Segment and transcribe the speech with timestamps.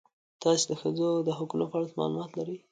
[0.41, 2.57] تاسې د ښځو د حقونو په اړه څه معلومات لرئ؟